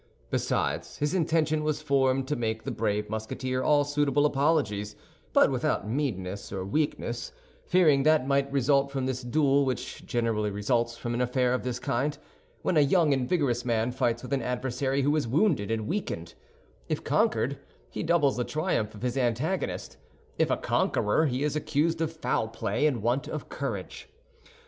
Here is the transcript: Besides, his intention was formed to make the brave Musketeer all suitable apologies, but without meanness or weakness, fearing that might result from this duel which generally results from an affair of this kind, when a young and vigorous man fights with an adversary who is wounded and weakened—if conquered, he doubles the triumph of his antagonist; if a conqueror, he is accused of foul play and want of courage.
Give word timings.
Besides, 0.31 0.97
his 0.97 1.13
intention 1.13 1.63
was 1.63 1.79
formed 1.83 2.27
to 2.27 2.35
make 2.35 2.63
the 2.63 2.71
brave 2.71 3.07
Musketeer 3.07 3.61
all 3.61 3.83
suitable 3.83 4.25
apologies, 4.25 4.95
but 5.31 5.51
without 5.51 5.87
meanness 5.87 6.51
or 6.51 6.65
weakness, 6.65 7.31
fearing 7.67 8.01
that 8.01 8.25
might 8.27 8.51
result 8.51 8.89
from 8.89 9.05
this 9.05 9.21
duel 9.21 9.63
which 9.63 10.03
generally 10.07 10.49
results 10.49 10.97
from 10.97 11.13
an 11.13 11.21
affair 11.21 11.53
of 11.53 11.61
this 11.61 11.77
kind, 11.77 12.17
when 12.63 12.77
a 12.77 12.81
young 12.81 13.13
and 13.13 13.29
vigorous 13.29 13.63
man 13.63 13.91
fights 13.91 14.23
with 14.23 14.33
an 14.33 14.41
adversary 14.41 15.03
who 15.03 15.15
is 15.15 15.27
wounded 15.27 15.69
and 15.69 15.87
weakened—if 15.87 17.03
conquered, 17.03 17.59
he 17.91 18.01
doubles 18.01 18.37
the 18.37 18.43
triumph 18.43 18.95
of 18.95 19.03
his 19.03 19.15
antagonist; 19.15 19.97
if 20.39 20.49
a 20.49 20.57
conqueror, 20.57 21.27
he 21.27 21.43
is 21.43 21.55
accused 21.55 22.01
of 22.01 22.11
foul 22.11 22.47
play 22.47 22.87
and 22.87 23.03
want 23.03 23.27
of 23.27 23.49
courage. 23.49 24.09